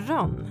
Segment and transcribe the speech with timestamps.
[0.00, 0.46] Morgon!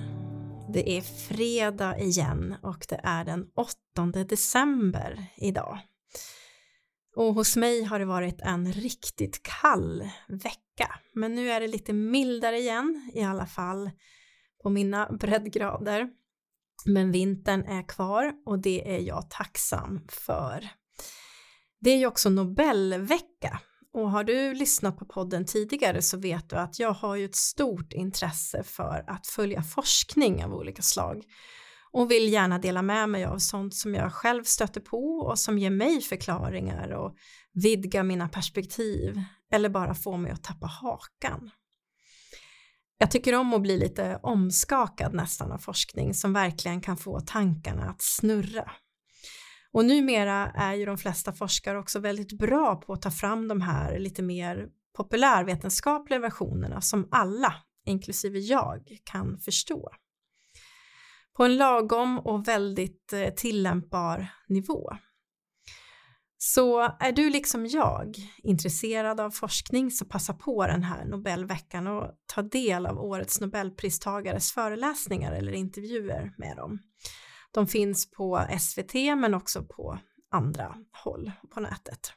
[0.74, 5.80] Det är fredag igen och det är den 8 december idag.
[7.16, 11.94] Och hos mig har det varit en riktigt kall vecka, men nu är det lite
[11.94, 13.92] mildare igen, i alla fall
[14.64, 16.10] på mina breddgrader.
[16.86, 20.70] Men vintern är kvar och det är jag tacksam för.
[21.80, 23.60] Det är ju också Nobelvecka
[23.94, 27.36] och har du lyssnat på podden tidigare så vet du att jag har ju ett
[27.36, 31.24] stort intresse för att följa forskning av olika slag
[31.92, 35.58] och vill gärna dela med mig av sånt som jag själv stöter på och som
[35.58, 37.16] ger mig förklaringar och
[37.54, 41.52] vidga mina perspektiv eller bara få mig att tappa hakan.
[42.98, 47.90] Jag tycker om att bli lite omskakad nästan av forskning som verkligen kan få tankarna
[47.90, 48.72] att snurra.
[49.74, 53.62] Och numera är ju de flesta forskare också väldigt bra på att ta fram de
[53.62, 54.68] här lite mer
[54.98, 59.90] populärvetenskapliga versionerna som alla, inklusive jag, kan förstå.
[61.38, 64.92] På en lagom och väldigt eh, tillämpbar nivå.
[66.38, 72.12] Så är du liksom jag intresserad av forskning så passa på den här Nobelveckan och
[72.26, 76.80] ta del av årets Nobelpristagares föreläsningar eller intervjuer med dem.
[77.52, 80.00] De finns på SVT men också på
[80.32, 82.14] andra håll på nätet.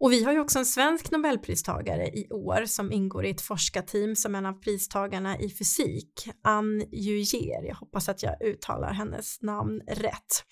[0.00, 4.16] Och vi har ju också en svensk nobelpristagare i år som ingår i ett forskarteam
[4.16, 7.62] som en av pristagarna i fysik, Ann Jujer.
[7.68, 10.44] Jag hoppas att jag uttalar hennes namn rätt.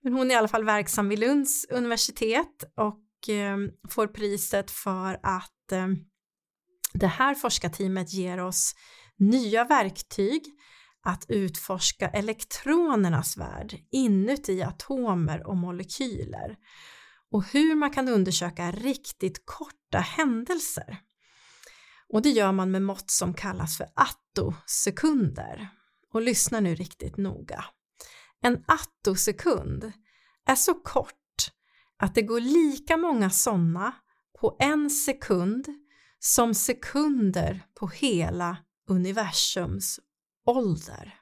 [0.00, 3.56] Men hon är i alla fall verksam vid Lunds universitet och eh,
[3.90, 5.88] får priset för att eh,
[6.92, 8.74] det här forskarteamet ger oss
[9.18, 10.42] nya verktyg
[11.06, 16.56] att utforska elektronernas värld inuti atomer och molekyler
[17.30, 20.98] och hur man kan undersöka riktigt korta händelser.
[22.08, 25.68] Och det gör man med mått som kallas för attosekunder.
[26.12, 27.64] Och lyssna nu riktigt noga.
[28.42, 29.92] En attosekund
[30.46, 31.50] är så kort
[31.98, 33.94] att det går lika många sådana
[34.40, 35.66] på en sekund
[36.18, 38.56] som sekunder på hela
[38.88, 40.00] universums
[40.46, 41.14] ålder.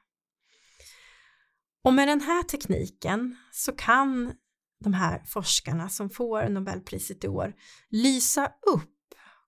[1.85, 4.35] Och med den här tekniken så kan
[4.85, 7.55] de här forskarna som får Nobelpriset i år
[7.91, 8.91] lysa upp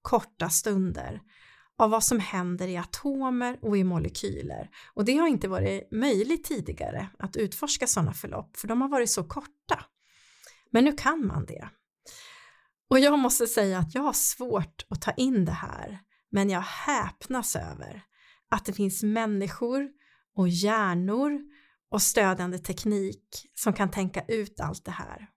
[0.03, 1.21] korta stunder
[1.79, 4.71] av vad som händer i atomer och i molekyler.
[4.95, 9.11] Och det har inte varit möjligt tidigare att utforska sådana förlopp för de har varit
[9.11, 9.85] så korta.
[10.71, 11.69] Men nu kan man det.
[12.91, 15.99] Och jag måste säga att jag har svårt att ta in det här
[16.31, 18.03] men jag häpnas över
[18.51, 19.89] att det finns människor
[20.37, 21.41] och hjärnor
[21.91, 25.31] och stödjande teknik som kan tänka ut allt det här.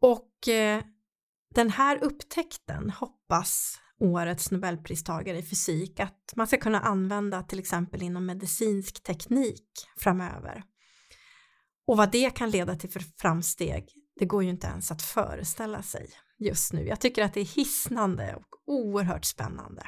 [0.00, 0.82] Och eh,
[1.54, 8.02] den här upptäckten hoppas årets nobelpristagare i fysik att man ska kunna använda till exempel
[8.02, 10.62] inom medicinsk teknik framöver.
[11.86, 15.82] Och vad det kan leda till för framsteg, det går ju inte ens att föreställa
[15.82, 16.86] sig just nu.
[16.86, 19.86] Jag tycker att det är hisnande och oerhört spännande.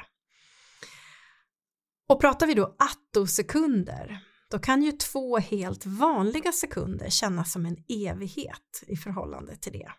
[2.09, 4.19] Och pratar vi då attosekunder,
[4.51, 9.91] då kan ju två helt vanliga sekunder kännas som en evighet i förhållande till det.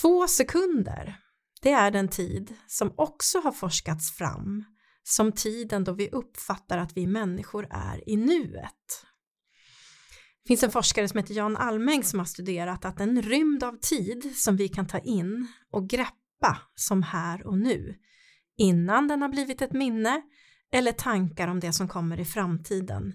[0.00, 1.20] Två sekunder,
[1.62, 4.64] det är den tid som också har forskats fram
[5.02, 9.04] som tiden då vi uppfattar att vi människor är i nuet.
[10.42, 13.78] Det finns en forskare som heter Jan Almeng som har studerat att en rymd av
[13.80, 17.96] tid som vi kan ta in och greppa som här och nu
[18.56, 20.22] innan den har blivit ett minne
[20.72, 23.12] eller tankar om det som kommer i framtiden,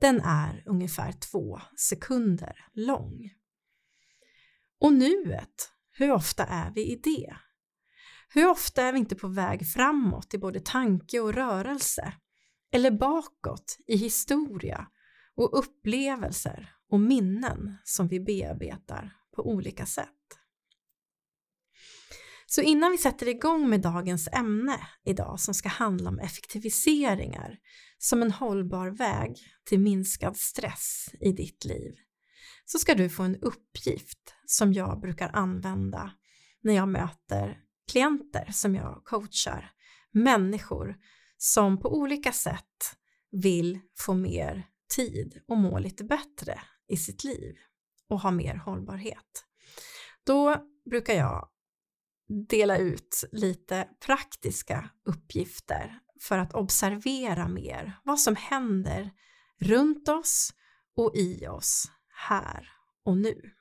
[0.00, 3.30] den är ungefär två sekunder lång.
[4.80, 7.36] Och nuet, hur ofta är vi i det?
[8.28, 12.12] Hur ofta är vi inte på väg framåt i både tanke och rörelse?
[12.72, 14.86] Eller bakåt i historia
[15.34, 20.21] och upplevelser och minnen som vi bearbetar på olika sätt?
[22.54, 27.58] Så innan vi sätter igång med dagens ämne idag som ska handla om effektiviseringar
[27.98, 31.94] som en hållbar väg till minskad stress i ditt liv
[32.64, 36.12] så ska du få en uppgift som jag brukar använda
[36.60, 37.58] när jag möter
[37.92, 39.72] klienter som jag coachar,
[40.10, 40.96] människor
[41.36, 42.96] som på olika sätt
[43.30, 44.66] vill få mer
[44.96, 47.54] tid och må lite bättre i sitt liv
[48.08, 49.44] och ha mer hållbarhet.
[50.24, 50.56] Då
[50.90, 51.48] brukar jag
[52.28, 59.10] dela ut lite praktiska uppgifter för att observera mer vad som händer
[59.60, 60.54] runt oss
[60.96, 62.68] och i oss här
[63.04, 63.54] och nu.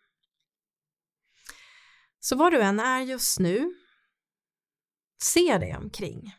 [2.19, 3.74] Så var du än är just nu,
[5.22, 6.36] se dig omkring.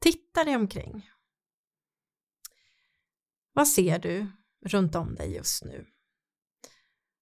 [0.00, 1.10] Titta dig omkring.
[3.52, 4.26] Vad ser du
[4.66, 5.86] runt om dig just nu?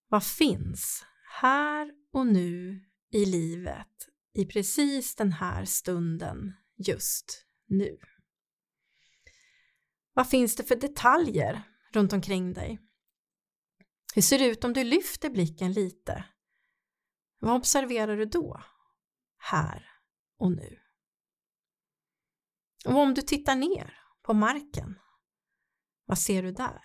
[0.09, 1.05] Vad finns
[1.41, 7.99] här och nu i livet i precis den här stunden just nu?
[10.13, 11.63] Vad finns det för detaljer
[11.93, 12.81] runt omkring dig?
[14.15, 16.25] Hur ser det ut om du lyfter blicken lite?
[17.39, 18.63] Vad observerar du då?
[19.39, 19.91] Här
[20.39, 20.79] och nu.
[22.87, 24.99] Och om du tittar ner på marken,
[26.05, 26.85] vad ser du där?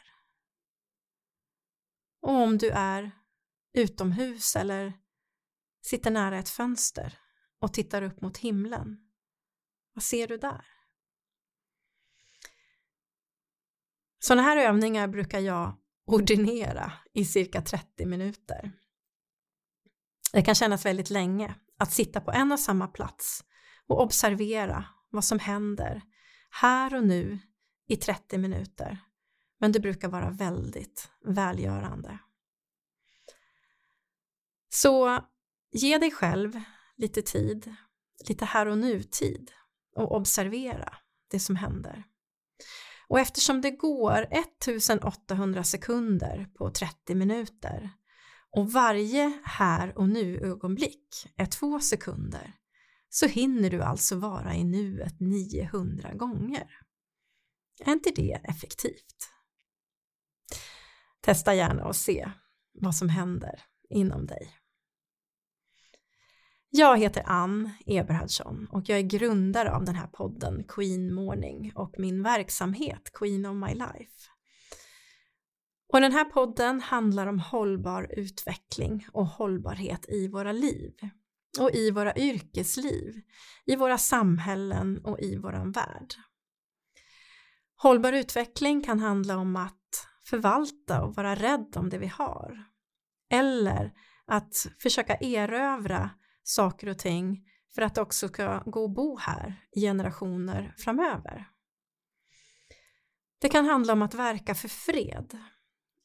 [2.21, 3.11] Och om du är
[3.73, 4.94] utomhus eller
[5.81, 7.23] sitter nära ett fönster
[7.63, 8.98] och tittar upp mot himlen,
[9.94, 10.65] vad ser du där?
[14.19, 18.71] Sådana här övningar brukar jag ordinera i cirka 30 minuter.
[20.33, 23.44] Det kan kännas väldigt länge att sitta på en och samma plats
[23.88, 26.01] och observera vad som händer
[26.50, 27.39] här och nu
[27.88, 29.00] i 30 minuter.
[29.57, 32.19] Men det brukar vara väldigt välgörande.
[34.69, 35.19] Så
[35.71, 36.63] ge dig själv
[37.03, 37.75] lite tid,
[38.27, 39.51] lite här och nu-tid
[39.95, 40.94] och observera
[41.31, 42.03] det som händer.
[43.07, 47.89] Och eftersom det går 1800 sekunder på 30 minuter
[48.51, 52.53] och varje här och nu ögonblick är två sekunder
[53.09, 56.67] så hinner du alltså vara i nuet 900 gånger.
[57.85, 59.29] Är inte det effektivt?
[61.21, 62.31] Testa gärna och se
[62.73, 64.62] vad som händer inom dig.
[66.75, 71.96] Jag heter Ann Eberhardsson och jag är grundare av den här podden Queen Morning och
[71.98, 74.30] min verksamhet Queen of My Life.
[75.94, 80.94] Och den här podden handlar om hållbar utveckling och hållbarhet i våra liv
[81.60, 83.22] och i våra yrkesliv,
[83.66, 86.14] i våra samhällen och i våran värld.
[87.75, 92.66] Hållbar utveckling kan handla om att förvalta och vara rädd om det vi har.
[93.30, 93.94] Eller
[94.25, 96.10] att försöka erövra
[96.44, 97.44] saker och ting
[97.75, 101.50] för att det också ska gå att bo här i generationer framöver.
[103.42, 105.38] Det kan handla om att verka för fred.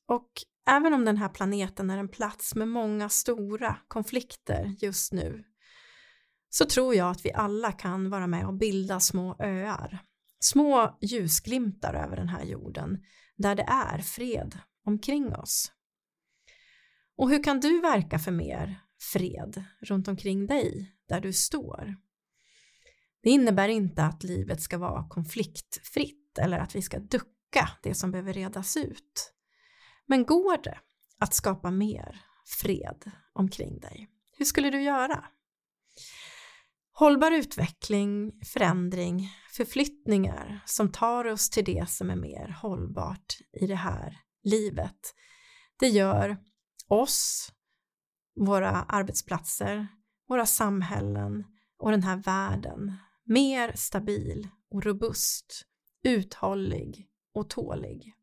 [0.09, 0.31] Och
[0.67, 5.45] även om den här planeten är en plats med många stora konflikter just nu
[6.51, 9.99] så tror jag att vi alla kan vara med och bilda små öar,
[10.41, 13.05] små ljusglimtar över den här jorden
[13.37, 15.73] där det är fred omkring oss.
[17.17, 21.97] Och hur kan du verka för mer fred runt omkring dig där du står?
[23.23, 28.11] Det innebär inte att livet ska vara konfliktfritt eller att vi ska ducka det som
[28.11, 29.33] behöver redas ut.
[30.07, 30.79] Men går det
[31.19, 32.25] att skapa mer
[32.61, 34.11] fred omkring dig?
[34.39, 35.25] Hur skulle du göra?
[36.93, 43.75] Hållbar utveckling, förändring, förflyttningar som tar oss till det som är mer hållbart i det
[43.75, 45.15] här livet.
[45.79, 46.37] Det gör
[46.89, 47.53] oss,
[48.39, 49.89] våra arbetsplatser,
[50.29, 51.45] våra samhällen
[51.79, 55.63] och den här världen mer stabil och robust,
[56.03, 58.15] uthållig och tålig.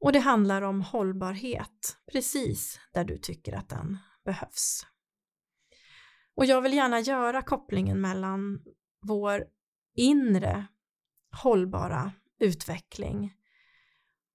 [0.00, 4.86] Och det handlar om hållbarhet precis där du tycker att den behövs.
[6.34, 8.62] Och jag vill gärna göra kopplingen mellan
[9.02, 9.44] vår
[9.96, 10.66] inre
[11.42, 13.34] hållbara utveckling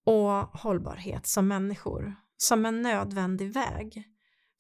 [0.06, 4.04] och hållbarhet som människor som en nödvändig väg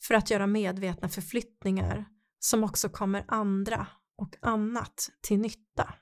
[0.01, 2.06] för att göra medvetna förflyttningar
[2.39, 3.88] som också kommer andra
[4.18, 5.94] och annat till nytta.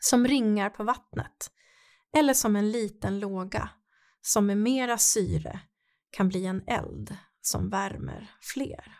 [0.00, 1.50] Som ringar på vattnet
[2.16, 3.70] eller som en liten låga
[4.20, 5.60] som med mera syre
[6.10, 8.98] kan bli en eld som värmer fler.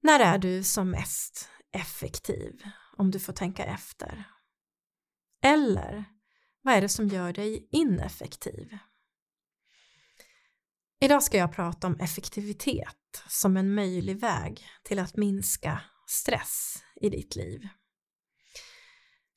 [0.00, 2.62] När är du som mest effektiv
[2.96, 4.24] om du får tänka efter?
[5.42, 6.04] Eller
[6.62, 8.78] vad är det som gör dig ineffektiv?
[11.04, 17.10] Idag ska jag prata om effektivitet som en möjlig väg till att minska stress i
[17.10, 17.68] ditt liv.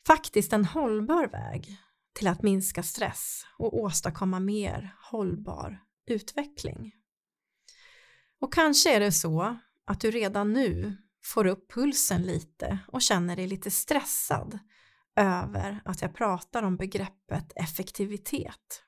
[0.07, 1.77] Faktiskt en hållbar väg
[2.13, 6.95] till att minska stress och åstadkomma mer hållbar utveckling.
[8.41, 13.35] Och kanske är det så att du redan nu får upp pulsen lite och känner
[13.35, 14.59] dig lite stressad
[15.15, 18.86] över att jag pratar om begreppet effektivitet.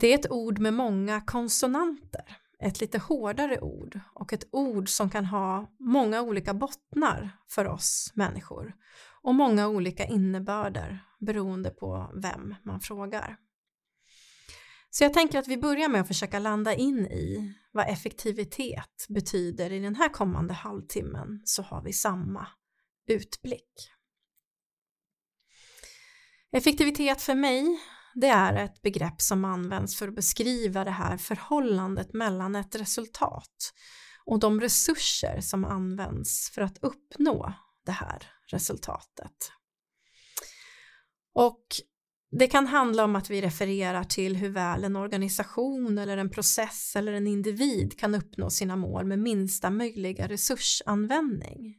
[0.00, 5.10] Det är ett ord med många konsonanter, ett lite hårdare ord och ett ord som
[5.10, 8.74] kan ha många olika bottnar för oss människor
[9.22, 13.36] och många olika innebörder beroende på vem man frågar.
[14.90, 19.72] Så jag tänker att vi börjar med att försöka landa in i vad effektivitet betyder
[19.72, 22.46] i den här kommande halvtimmen så har vi samma
[23.06, 23.90] utblick.
[26.52, 27.80] Effektivitet för mig,
[28.20, 33.72] det är ett begrepp som används för att beskriva det här förhållandet mellan ett resultat
[34.24, 37.54] och de resurser som används för att uppnå
[37.86, 39.52] det här resultatet.
[41.34, 41.66] Och
[42.30, 46.96] det kan handla om att vi refererar till hur väl en organisation eller en process
[46.96, 51.76] eller en individ kan uppnå sina mål med minsta möjliga resursanvändning.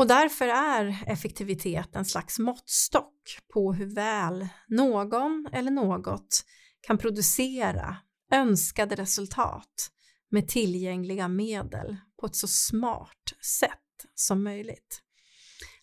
[0.00, 6.44] Och därför är effektivitet en slags måttstock på hur väl någon eller något
[6.80, 7.96] kan producera
[8.32, 9.90] önskade resultat
[10.30, 15.02] med tillgängliga medel på ett så smart sätt som möjligt.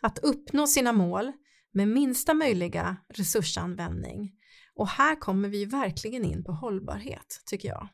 [0.01, 1.31] Att uppnå sina mål
[1.73, 4.31] med minsta möjliga resursanvändning
[4.75, 7.89] och här kommer vi verkligen in på hållbarhet tycker jag.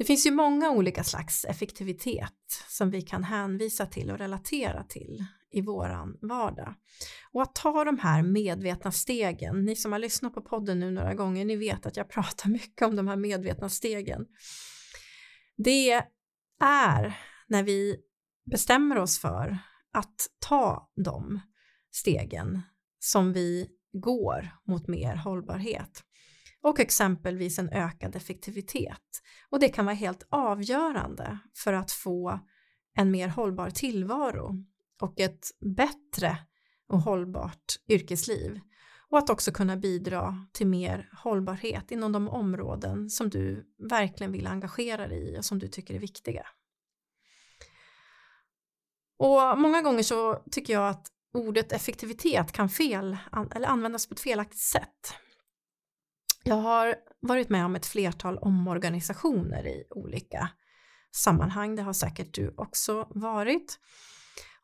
[0.00, 5.24] Det finns ju många olika slags effektivitet som vi kan hänvisa till och relatera till
[5.50, 6.74] i våran vardag.
[7.32, 11.14] Och att ta de här medvetna stegen, ni som har lyssnat på podden nu några
[11.14, 14.26] gånger, ni vet att jag pratar mycket om de här medvetna stegen.
[15.56, 16.02] Det
[16.62, 17.96] är när vi
[18.50, 19.58] bestämmer oss för
[19.92, 21.40] att ta de
[21.90, 22.62] stegen
[22.98, 26.04] som vi går mot mer hållbarhet
[26.62, 29.22] och exempelvis en ökad effektivitet.
[29.50, 32.40] Och det kan vara helt avgörande för att få
[32.96, 34.64] en mer hållbar tillvaro
[35.00, 36.38] och ett bättre
[36.88, 38.60] och hållbart yrkesliv
[39.10, 44.46] och att också kunna bidra till mer hållbarhet inom de områden som du verkligen vill
[44.46, 46.46] engagera dig i och som du tycker är viktiga.
[49.18, 53.16] Och många gånger så tycker jag att ordet effektivitet kan fel
[53.54, 55.14] eller användas på ett felaktigt sätt.
[56.50, 60.50] Jag har varit med om ett flertal omorganisationer i olika
[61.16, 61.76] sammanhang.
[61.76, 63.78] Det har säkert du också varit.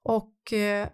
[0.02, 0.88] Och eh,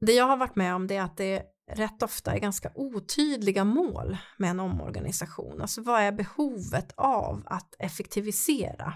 [0.00, 3.64] det jag har varit med om det är att det rätt ofta är ganska otydliga
[3.64, 5.60] mål med en omorganisation.
[5.60, 8.94] Alltså vad är behovet av att effektivisera?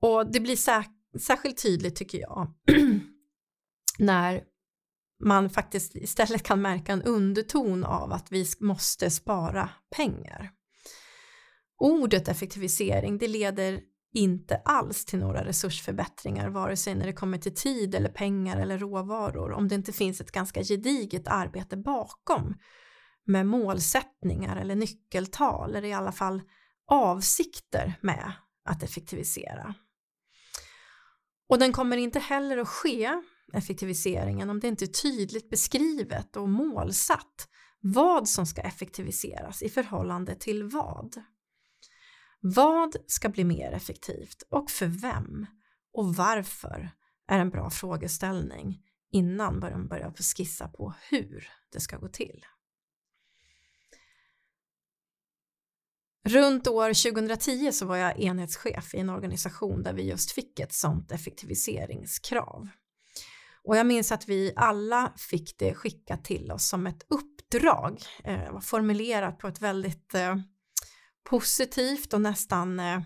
[0.00, 0.56] Och det blir
[1.18, 2.54] särskilt tydligt tycker jag
[3.98, 4.44] när
[5.20, 10.50] man faktiskt istället kan märka en underton av att vi måste spara pengar.
[11.78, 13.80] Ordet effektivisering det leder
[14.14, 18.78] inte alls till några resursförbättringar vare sig när det kommer till tid eller pengar eller
[18.78, 22.54] råvaror om det inte finns ett ganska gediget arbete bakom
[23.26, 26.42] med målsättningar eller nyckeltal eller i alla fall
[26.86, 28.32] avsikter med
[28.64, 29.74] att effektivisera.
[31.48, 33.22] Och den kommer inte heller att ske,
[33.52, 37.48] effektiviseringen, om det inte är tydligt beskrivet och målsatt
[37.80, 41.22] vad som ska effektiviseras i förhållande till vad.
[42.40, 45.46] Vad ska bli mer effektivt och för vem?
[45.92, 46.90] Och varför
[47.28, 52.44] är en bra frågeställning innan man börjar skissa på hur det ska gå till.
[56.24, 60.72] Runt år 2010 så var jag enhetschef i en organisation där vi just fick ett
[60.72, 62.68] sånt effektiviseringskrav.
[63.68, 68.52] Och jag minns att vi alla fick det skickat till oss som ett uppdrag, eh,
[68.52, 70.36] var formulerat på ett väldigt eh,
[71.30, 73.00] positivt och nästan eh,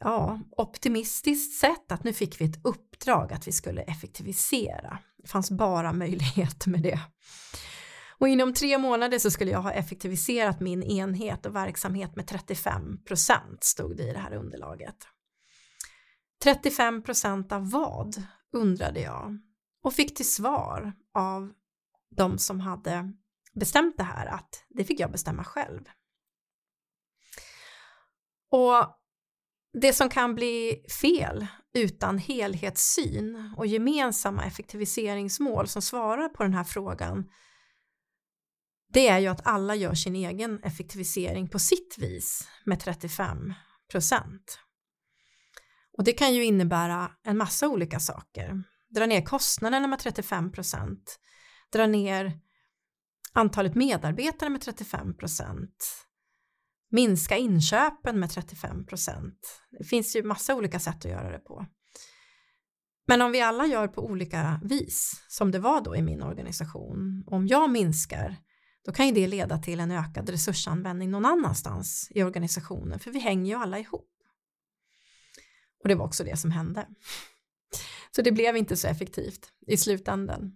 [0.00, 4.98] ja, optimistiskt sätt att nu fick vi ett uppdrag att vi skulle effektivisera.
[5.22, 7.00] Det fanns bara möjlighet med det.
[8.18, 13.04] Och inom tre månader så skulle jag ha effektiviserat min enhet och verksamhet med 35
[13.04, 14.96] procent stod det i det här underlaget.
[16.42, 19.38] 35 procent av vad undrade jag
[19.82, 21.52] och fick till svar av
[22.16, 23.12] de som hade
[23.52, 25.80] bestämt det här att det fick jag bestämma själv.
[28.50, 28.98] Och
[29.80, 36.64] det som kan bli fel utan helhetssyn och gemensamma effektiviseringsmål som svarar på den här
[36.64, 37.28] frågan
[38.92, 43.54] det är ju att alla gör sin egen effektivisering på sitt vis med 35
[43.90, 44.58] procent.
[45.98, 48.62] Och det kan ju innebära en massa olika saker.
[48.94, 51.18] Dra ner kostnaderna med 35 procent,
[51.72, 52.40] dra ner
[53.32, 56.06] antalet medarbetare med 35 procent,
[56.90, 59.62] minska inköpen med 35 procent.
[59.78, 61.66] Det finns ju massa olika sätt att göra det på.
[63.06, 67.24] Men om vi alla gör på olika vis, som det var då i min organisation,
[67.26, 68.36] om jag minskar
[68.84, 73.18] då kan ju det leda till en ökad resursanvändning någon annanstans i organisationen för vi
[73.18, 74.08] hänger ju alla ihop.
[75.82, 76.86] Och det var också det som hände.
[78.16, 80.52] Så det blev inte så effektivt i slutändan.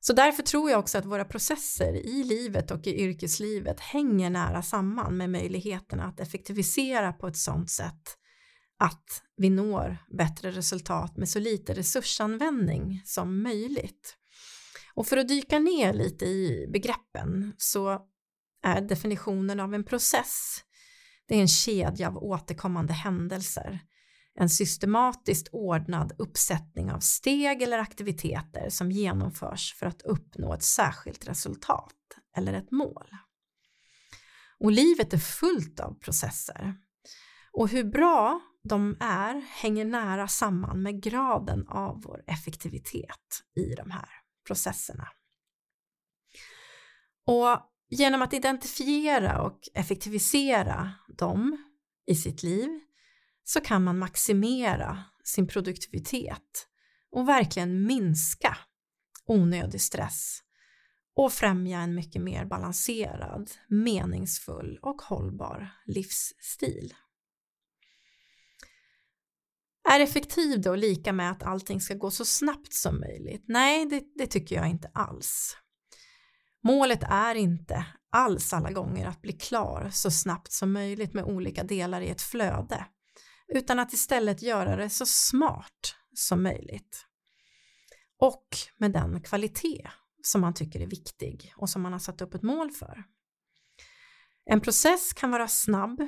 [0.00, 4.62] Så därför tror jag också att våra processer i livet och i yrkeslivet hänger nära
[4.62, 8.16] samman med möjligheterna att effektivisera på ett sådant sätt
[8.78, 14.16] att vi når bättre resultat med så lite resursanvändning som möjligt.
[14.94, 18.00] Och för att dyka ner lite i begreppen så
[18.62, 20.64] är definitionen av en process
[21.30, 23.80] det är en kedja av återkommande händelser
[24.34, 31.28] en systematiskt ordnad uppsättning av steg eller aktiviteter som genomförs för att uppnå ett särskilt
[31.28, 31.94] resultat
[32.36, 33.08] eller ett mål.
[34.58, 36.74] Och livet är fullt av processer.
[37.52, 43.90] Och hur bra de är hänger nära samman med graden av vår effektivitet i de
[43.90, 44.08] här
[44.46, 45.08] processerna.
[47.26, 47.58] Och
[47.88, 51.64] genom att identifiera och effektivisera dem
[52.06, 52.80] i sitt liv
[53.52, 56.68] så kan man maximera sin produktivitet
[57.10, 58.56] och verkligen minska
[59.26, 60.40] onödig stress
[61.16, 66.94] och främja en mycket mer balanserad, meningsfull och hållbar livsstil.
[69.90, 73.44] Är effektiv då lika med att allting ska gå så snabbt som möjligt?
[73.48, 75.56] Nej, det, det tycker jag inte alls.
[76.62, 81.64] Målet är inte alls alla gånger att bli klar så snabbt som möjligt med olika
[81.64, 82.86] delar i ett flöde
[83.50, 87.06] utan att istället göra det så smart som möjligt.
[88.18, 89.90] Och med den kvalitet
[90.22, 93.04] som man tycker är viktig och som man har satt upp ett mål för.
[94.44, 96.00] En process kan vara snabb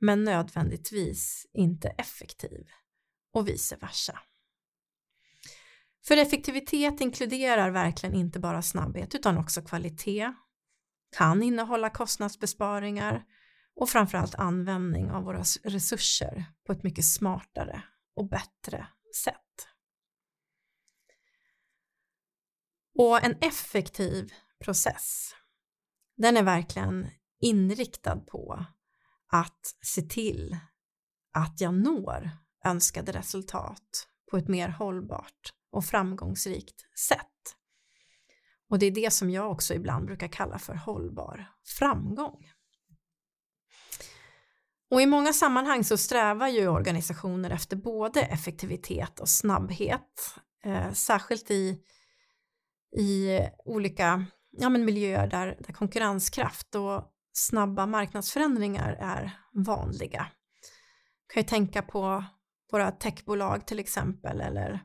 [0.00, 2.66] men nödvändigtvis inte effektiv
[3.32, 4.20] och vice versa.
[6.06, 10.34] För effektivitet inkluderar verkligen inte bara snabbhet utan också kvalitet,
[11.16, 13.24] kan innehålla kostnadsbesparingar
[13.76, 17.82] och framförallt användning av våra resurser på ett mycket smartare
[18.16, 18.86] och bättre
[19.24, 19.68] sätt.
[22.98, 24.32] Och en effektiv
[24.64, 25.34] process,
[26.16, 27.06] den är verkligen
[27.40, 28.66] inriktad på
[29.32, 30.56] att se till
[31.32, 32.30] att jag når
[32.64, 37.56] önskade resultat på ett mer hållbart och framgångsrikt sätt.
[38.68, 42.50] Och det är det som jag också ibland brukar kalla för hållbar framgång.
[44.94, 51.50] Och i många sammanhang så strävar ju organisationer efter både effektivitet och snabbhet, eh, särskilt
[51.50, 51.78] i,
[52.96, 60.26] i olika ja, men miljöer där, där konkurrenskraft och snabba marknadsförändringar är vanliga.
[61.28, 62.24] Du kan ju tänka på
[62.72, 64.80] våra techbolag till exempel eller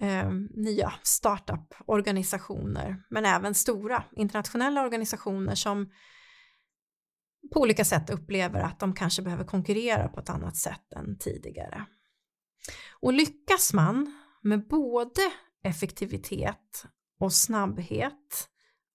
[0.00, 5.90] eh, nya startup-organisationer men även stora internationella organisationer som
[7.52, 11.86] på olika sätt upplever att de kanske behöver konkurrera på ett annat sätt än tidigare.
[13.00, 15.20] Och lyckas man med både
[15.64, 16.86] effektivitet
[17.20, 18.48] och snabbhet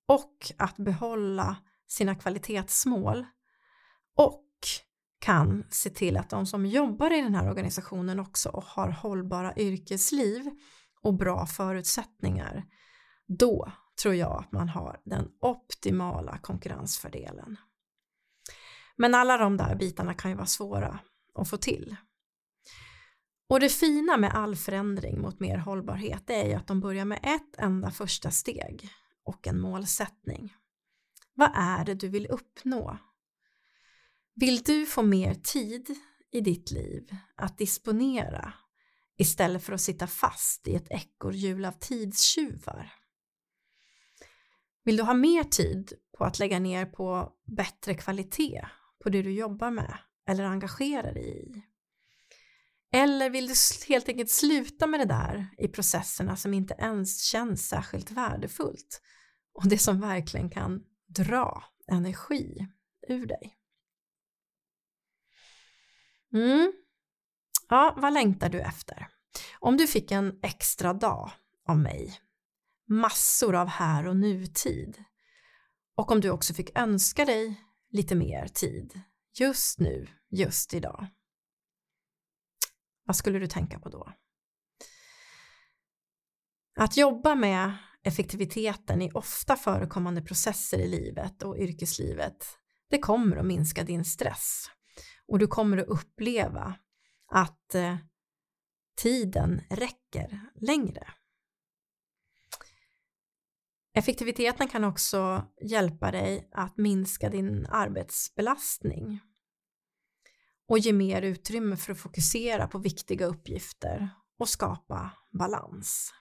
[0.07, 3.25] och att behålla sina kvalitetsmål
[4.15, 4.49] och
[5.19, 10.49] kan se till att de som jobbar i den här organisationen också har hållbara yrkesliv
[11.01, 12.63] och bra förutsättningar,
[13.27, 17.57] då tror jag att man har den optimala konkurrensfördelen.
[18.97, 20.99] Men alla de där bitarna kan ju vara svåra
[21.35, 21.95] att få till.
[23.49, 27.19] Och det fina med all förändring mot mer hållbarhet är ju att de börjar med
[27.23, 28.89] ett enda första steg
[29.25, 30.53] och en målsättning.
[31.33, 32.97] Vad är det du vill uppnå?
[34.35, 35.95] Vill du få mer tid
[36.31, 38.53] i ditt liv att disponera
[39.17, 42.93] istället för att sitta fast i ett ekorrhjul av tidstjuvar?
[44.83, 48.65] Vill du ha mer tid på att lägga ner på bättre kvalitet
[49.03, 51.63] på det du jobbar med eller engagerar dig i?
[52.95, 53.53] Eller vill du
[53.87, 59.01] helt enkelt sluta med det där i processerna som inte ens känns särskilt värdefullt
[59.53, 62.67] och det som verkligen kan dra energi
[63.07, 63.57] ur dig?
[66.33, 66.73] Mm.
[67.69, 69.07] Ja, vad längtar du efter?
[69.59, 71.31] Om du fick en extra dag
[71.67, 72.19] av mig,
[72.87, 75.03] massor av här och nutid
[75.95, 77.61] och om du också fick önska dig
[77.93, 79.01] lite mer tid
[79.39, 81.07] just nu, just idag.
[83.05, 84.13] Vad skulle du tänka på då?
[86.75, 92.57] Att jobba med effektiviteten i ofta förekommande processer i livet och yrkeslivet,
[92.89, 94.65] det kommer att minska din stress
[95.27, 96.75] och du kommer att uppleva
[97.27, 97.97] att eh,
[99.01, 101.07] tiden räcker längre.
[103.95, 109.19] Effektiviteten kan också hjälpa dig att minska din arbetsbelastning
[110.67, 116.13] och ge mer utrymme för att fokusera på viktiga uppgifter och skapa balans.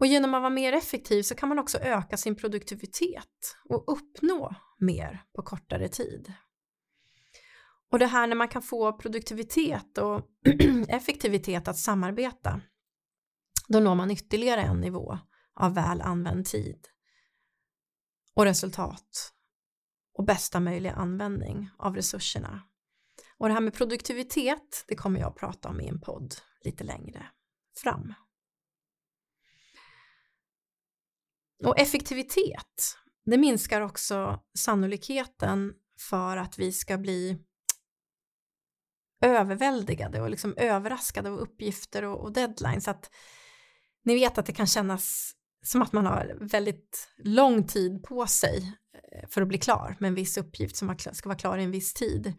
[0.00, 4.54] Och genom att vara mer effektiv så kan man också öka sin produktivitet och uppnå
[4.78, 6.32] mer på kortare tid.
[7.92, 10.22] Och det här när man kan få produktivitet och
[10.88, 12.60] effektivitet att samarbeta,
[13.68, 15.18] då når man ytterligare en nivå
[15.54, 16.86] av väl använd tid
[18.34, 19.32] och resultat
[20.14, 22.62] och bästa möjliga användning av resurserna.
[23.38, 26.84] Och det här med produktivitet, det kommer jag att prata om i en podd lite
[26.84, 27.26] längre
[27.76, 28.14] fram.
[31.64, 35.74] Och effektivitet, det minskar också sannolikheten
[36.10, 37.38] för att vi ska bli
[39.20, 42.88] överväldigade och liksom överraskade av uppgifter och, och deadlines.
[42.88, 43.10] Att
[44.08, 45.32] ni vet att det kan kännas
[45.64, 48.78] som att man har väldigt lång tid på sig
[49.12, 51.70] eh, för att bli klar med en viss uppgift som ska vara klar i en
[51.70, 52.34] viss tid.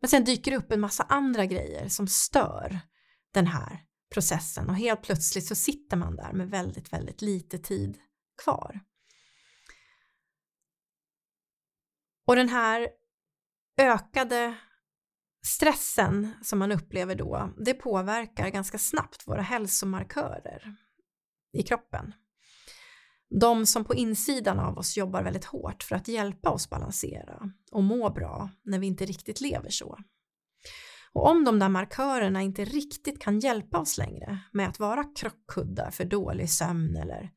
[0.00, 2.80] Men sen dyker det upp en massa andra grejer som stör
[3.34, 3.78] den här
[4.14, 7.98] processen och helt plötsligt så sitter man där med väldigt, väldigt lite tid
[8.44, 8.80] kvar.
[12.26, 12.88] Och den här
[13.78, 14.56] ökade
[15.46, 20.76] stressen som man upplever då, det påverkar ganska snabbt våra hälsomarkörer
[21.52, 22.14] i kroppen.
[23.40, 27.82] De som på insidan av oss jobbar väldigt hårt för att hjälpa oss balansera och
[27.82, 29.98] må bra när vi inte riktigt lever så.
[31.12, 35.90] Och om de där markörerna inte riktigt kan hjälpa oss längre med att vara krockkuddar
[35.90, 37.30] för dålig sömn eller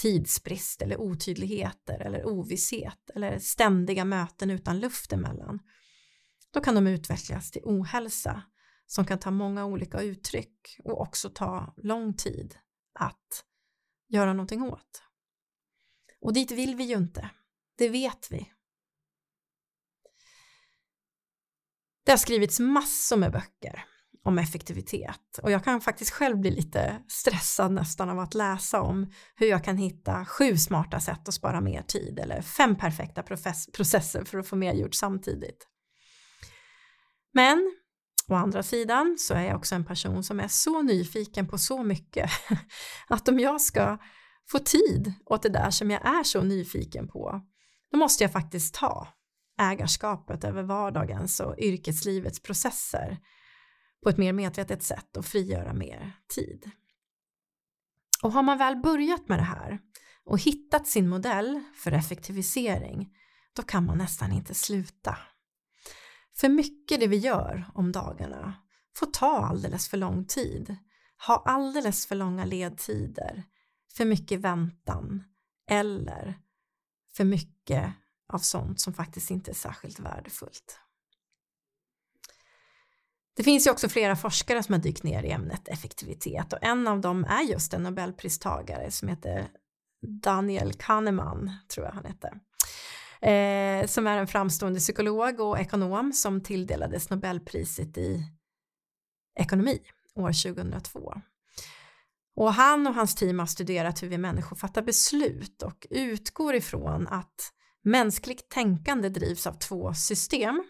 [0.00, 5.58] tidsbrist eller otydligheter eller ovisshet eller ständiga möten utan luft emellan,
[6.52, 8.42] då kan de utvecklas till ohälsa
[8.86, 12.54] som kan ta många olika uttryck och också ta lång tid
[12.98, 13.44] att
[14.08, 15.02] göra någonting åt.
[16.20, 17.30] Och dit vill vi ju inte,
[17.78, 18.52] det vet vi.
[22.04, 23.84] Det har skrivits massor med böcker
[24.24, 29.12] om effektivitet och jag kan faktiskt själv bli lite stressad nästan av att läsa om
[29.34, 33.22] hur jag kan hitta sju smarta sätt att spara mer tid eller fem perfekta
[33.72, 35.68] processer för att få mer gjort samtidigt.
[37.32, 37.76] Men
[38.34, 41.82] å andra sidan så är jag också en person som är så nyfiken på så
[41.82, 42.30] mycket
[43.08, 43.98] att om jag ska
[44.50, 47.40] få tid åt det där som jag är så nyfiken på,
[47.92, 49.08] då måste jag faktiskt ta
[49.60, 53.18] ägarskapet över vardagens och yrkeslivets processer
[54.02, 56.70] på ett mer medvetet sätt och frigöra mer tid.
[58.22, 59.78] Och har man väl börjat med det här
[60.24, 63.08] och hittat sin modell för effektivisering,
[63.56, 65.18] då kan man nästan inte sluta.
[66.36, 68.54] För mycket det vi gör om dagarna
[68.96, 70.76] får ta alldeles för lång tid,
[71.26, 73.44] ha alldeles för långa ledtider,
[73.96, 75.24] för mycket väntan
[75.70, 76.38] eller
[77.16, 77.92] för mycket
[78.32, 80.80] av sånt som faktiskt inte är särskilt värdefullt.
[83.36, 86.88] Det finns ju också flera forskare som har dykt ner i ämnet effektivitet och en
[86.88, 89.48] av dem är just en nobelpristagare som heter
[90.22, 92.40] Daniel Kahneman, tror jag han hette,
[93.26, 98.22] eh, som är en framstående psykolog och ekonom som tilldelades Nobelpriset i
[99.40, 99.80] ekonomi
[100.14, 101.14] år 2002.
[102.36, 107.06] Och han och hans team har studerat hur vi människor fattar beslut och utgår ifrån
[107.08, 107.52] att
[107.84, 110.62] mänskligt tänkande drivs av två system,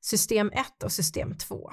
[0.00, 1.72] system 1 och system 2.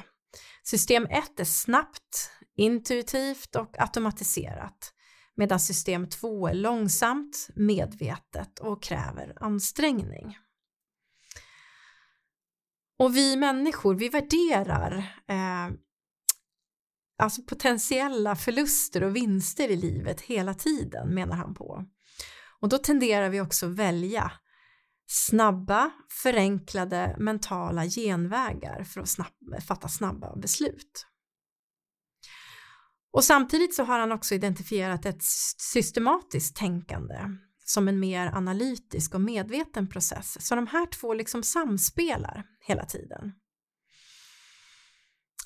[0.63, 4.93] System 1 är snabbt, intuitivt och automatiserat
[5.37, 10.37] medan system 2 är långsamt, medvetet och kräver ansträngning.
[12.99, 14.97] Och vi människor, vi värderar
[15.27, 15.75] eh,
[17.17, 21.85] alltså potentiella förluster och vinster i livet hela tiden, menar han på.
[22.59, 24.31] Och då tenderar vi också välja
[25.07, 25.91] snabba,
[26.23, 31.07] förenklade mentala genvägar för att snabb, fatta snabba beslut.
[33.11, 35.23] Och samtidigt så har han också identifierat ett
[35.57, 37.15] systematiskt tänkande
[37.65, 40.47] som en mer analytisk och medveten process.
[40.47, 43.33] Så de här två liksom samspelar hela tiden.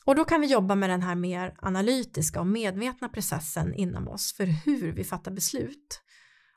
[0.06, 4.34] Och då kan vi jobba med den här mer analytiska och medvetna processen inom oss
[4.34, 6.02] för hur vi fattar beslut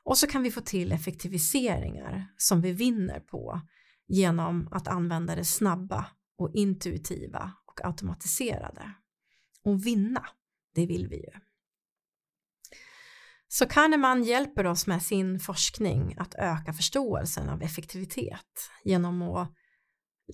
[0.05, 3.61] och så kan vi få till effektiviseringar som vi vinner på
[4.07, 6.05] genom att använda det snabba
[6.37, 8.91] och intuitiva och automatiserade.
[9.63, 10.25] Och vinna,
[10.75, 11.31] det vill vi ju.
[13.47, 19.53] Så Kahneman hjälper oss med sin forskning att öka förståelsen av effektivitet genom att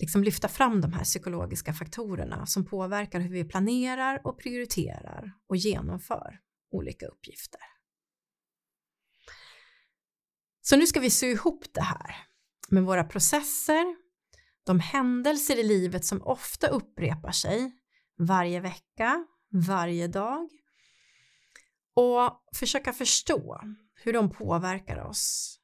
[0.00, 5.56] liksom lyfta fram de här psykologiska faktorerna som påverkar hur vi planerar och prioriterar och
[5.56, 6.38] genomför
[6.70, 7.60] olika uppgifter.
[10.62, 12.16] Så nu ska vi sy ihop det här
[12.68, 13.96] med våra processer,
[14.64, 17.72] de händelser i livet som ofta upprepar sig
[18.18, 20.48] varje vecka, varje dag
[21.94, 23.60] och försöka förstå
[23.94, 25.58] hur de påverkar oss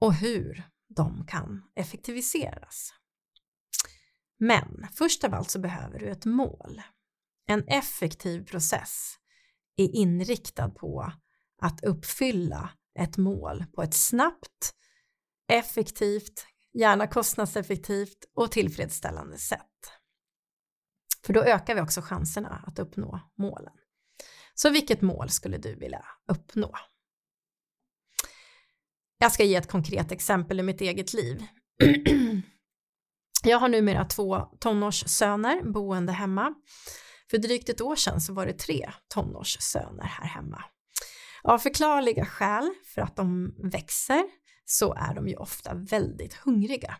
[0.00, 2.94] och hur de kan effektiviseras.
[4.38, 6.82] Men först av allt så behöver du ett mål.
[7.46, 9.14] En effektiv process
[9.76, 11.12] är inriktad på
[11.58, 14.74] att uppfylla ett mål på ett snabbt,
[15.48, 20.01] effektivt, gärna kostnadseffektivt och tillfredsställande sätt.
[21.26, 23.72] För då ökar vi också chanserna att uppnå målen.
[24.54, 26.74] Så vilket mål skulle du vilja uppnå?
[29.18, 31.46] Jag ska ge ett konkret exempel i mitt eget liv.
[33.44, 36.54] Jag har numera två tonårssöner boende hemma.
[37.30, 40.64] För drygt ett år sedan så var det tre tonårssöner här hemma.
[41.42, 44.22] Av förklarliga skäl, för att de växer,
[44.64, 46.96] så är de ju ofta väldigt hungriga.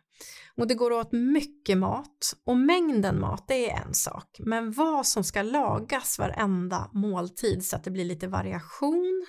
[0.56, 5.06] Och det går åt mycket mat och mängden mat det är en sak, men vad
[5.06, 9.26] som ska lagas varenda måltid så att det blir lite variation,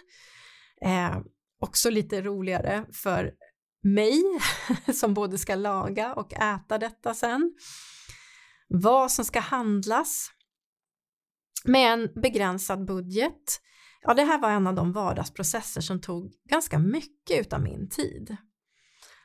[0.81, 1.17] eh,
[1.59, 3.31] också lite roligare för
[3.83, 4.23] mig
[4.93, 7.53] som både ska laga och äta detta sen.
[8.67, 10.29] Vad som ska handlas
[11.65, 13.62] med en begränsad budget.
[14.01, 18.38] Ja, det här var en av de vardagsprocesser som tog ganska mycket utav min tid.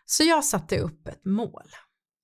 [0.06, 1.70] Så jag satte upp ett mål.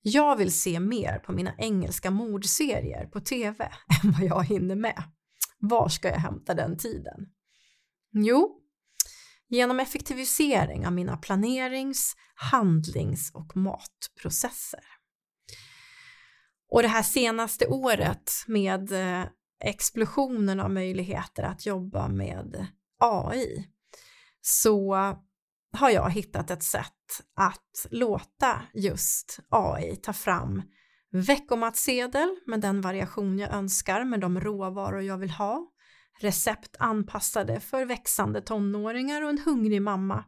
[0.07, 3.65] Jag vill se mer på mina engelska mordserier på TV
[4.05, 5.03] än vad jag hinner med.
[5.59, 7.27] Var ska jag hämta den tiden?
[8.13, 8.61] Jo,
[9.49, 14.85] genom effektivisering av mina planerings-, handlings och matprocesser.
[16.71, 19.27] Och det här senaste året med eh,
[19.65, 22.67] explosionen av möjligheter att jobba med
[22.99, 23.69] AI
[24.41, 24.95] så
[25.73, 26.94] har jag hittat ett sätt
[27.35, 30.63] att låta just AI ta fram
[31.13, 35.71] veckomatsedel med den variation jag önskar med de råvaror jag vill ha
[36.21, 40.25] recept anpassade för växande tonåringar och en hungrig mamma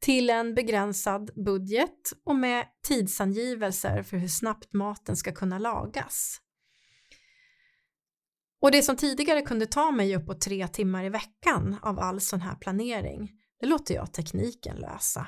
[0.00, 6.40] till en begränsad budget och med tidsangivelser för hur snabbt maten ska kunna lagas.
[8.62, 12.40] Och det som tidigare kunde ta mig uppåt tre timmar i veckan av all sån
[12.40, 15.26] här planering, det låter jag tekniken lösa.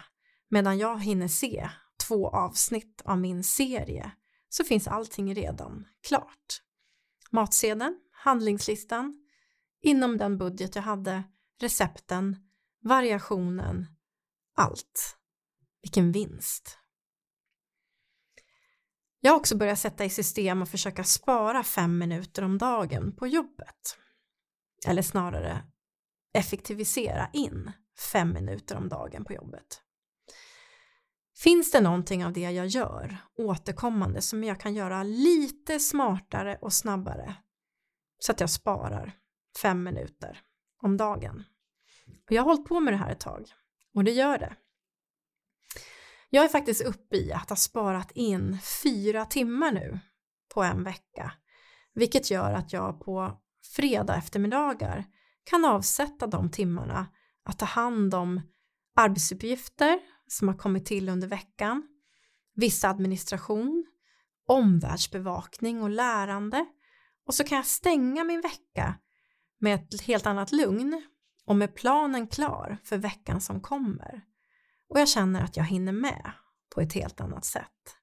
[0.53, 1.71] Medan jag hinner se
[2.09, 4.13] två avsnitt av min serie
[4.49, 6.63] så finns allting redan klart.
[7.31, 9.27] Matsedeln, handlingslistan,
[9.81, 11.23] inom den budget jag hade,
[11.61, 12.37] recepten,
[12.83, 13.87] variationen,
[14.55, 15.17] allt.
[15.83, 16.79] Vilken vinst!
[19.21, 23.27] Jag har också börjat sätta i system och försöka spara fem minuter om dagen på
[23.27, 23.99] jobbet.
[24.87, 25.65] Eller snarare
[26.35, 27.73] effektivisera in
[28.13, 29.83] fem minuter om dagen på jobbet.
[31.37, 36.73] Finns det någonting av det jag gör återkommande som jag kan göra lite smartare och
[36.73, 37.35] snabbare
[38.19, 39.13] så att jag sparar
[39.63, 40.41] fem minuter
[40.83, 41.45] om dagen.
[42.27, 43.53] Och jag har hållit på med det här ett tag
[43.95, 44.57] och det gör det.
[46.31, 50.01] Jag är faktiskt uppe i att ha sparat in fyra timmar nu
[50.55, 51.33] på en vecka,
[51.95, 53.41] vilket gör att jag på
[53.77, 55.05] fredag eftermiddagar
[55.45, 57.07] kan avsätta de timmarna
[57.45, 58.41] att ta hand om
[58.97, 61.89] arbetsuppgifter som har kommit till under veckan,
[62.55, 63.87] viss administration,
[64.47, 66.67] omvärldsbevakning och lärande
[67.27, 68.99] och så kan jag stänga min vecka
[69.59, 71.03] med ett helt annat lugn
[71.45, 74.25] och med planen klar för veckan som kommer.
[74.89, 76.33] Och jag känner att jag hinner med
[76.75, 77.97] på ett helt annat sätt.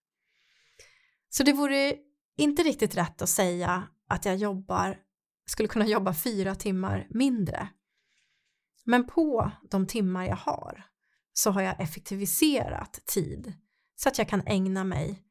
[1.30, 1.96] Så det vore
[2.38, 4.98] inte riktigt rätt att säga att jag jobbar,
[5.46, 7.70] skulle kunna jobba fyra timmar mindre.
[8.86, 10.86] Men på de timmar jag har
[11.40, 13.54] så har jag effektiviserat tid
[13.96, 15.24] så att jag kan ägna mig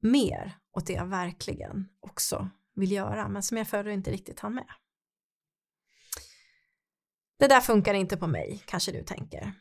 [0.00, 4.54] mer åt det jag verkligen också vill göra men som jag förr inte riktigt hann
[4.54, 4.68] med.
[7.38, 9.52] Det där funkar inte på mig, kanske du tänker.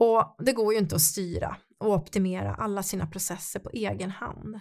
[0.00, 4.60] Och det går ju inte att styra och optimera alla sina processer på egen hand.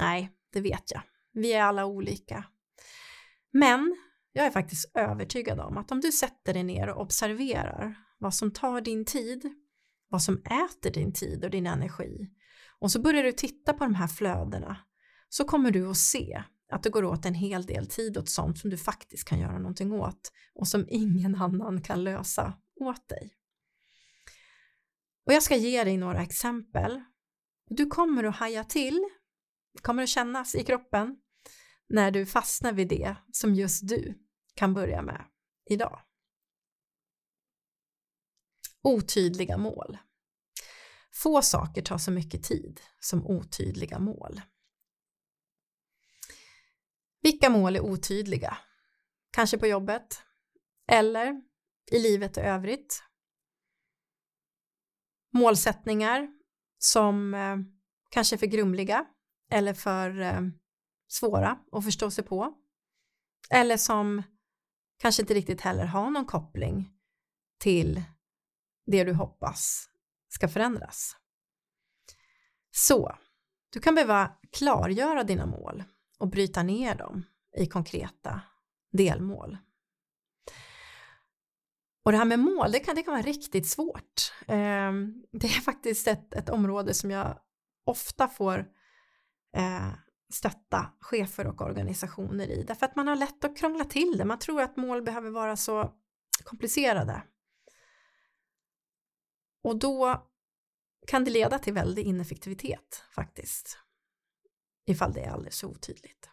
[0.00, 1.02] Nej, det vet jag.
[1.32, 2.44] Vi är alla olika.
[3.52, 3.96] Men
[4.32, 8.50] jag är faktiskt övertygad om att om du sätter dig ner och observerar vad som
[8.50, 9.54] tar din tid,
[10.08, 12.28] vad som äter din tid och din energi
[12.82, 14.76] och så börjar du titta på de här flödena
[15.28, 18.58] så kommer du att se att det går åt en hel del tid åt sånt
[18.58, 23.34] som du faktiskt kan göra någonting åt och som ingen annan kan lösa åt dig.
[25.26, 27.02] Och jag ska ge dig några exempel.
[27.70, 29.04] Du kommer att haja till,
[29.82, 31.16] kommer att kännas i kroppen
[31.88, 34.14] när du fastnar vid det som just du
[34.54, 35.24] kan börja med
[35.70, 36.00] idag.
[38.82, 39.98] Otydliga mål.
[41.14, 44.40] Få saker tar så mycket tid som otydliga mål.
[47.22, 48.58] Vilka mål är otydliga?
[49.32, 50.22] kanske på jobbet
[50.88, 51.42] eller
[51.90, 53.02] i livet i övrigt.
[55.32, 56.28] Målsättningar
[56.78, 57.56] som eh,
[58.10, 59.06] kanske är för grumliga
[59.50, 60.40] eller för eh,
[61.08, 62.54] svåra att förstå sig på.
[63.50, 64.22] Eller som
[64.98, 66.90] kanske inte riktigt heller har någon koppling
[67.58, 68.02] till
[68.86, 69.88] det du hoppas
[70.28, 71.16] ska förändras.
[72.70, 73.16] Så,
[73.70, 75.84] du kan behöva klargöra dina mål
[76.18, 77.24] och bryta ner dem
[77.58, 78.40] i konkreta
[78.92, 79.58] delmål.
[82.04, 84.32] Och det här med mål, det kan, det kan vara riktigt svårt.
[84.46, 84.92] Eh,
[85.32, 87.38] det är faktiskt ett, ett område som jag
[87.84, 88.58] ofta får
[89.56, 89.92] eh,
[90.32, 94.24] stötta chefer och organisationer i, därför att man har lätt att krångla till det.
[94.24, 95.92] Man tror att mål behöver vara så
[96.44, 97.22] komplicerade.
[99.62, 100.28] Och då
[101.06, 103.78] kan det leda till väldig ineffektivitet faktiskt,
[104.86, 106.28] ifall det är alldeles så otydligt.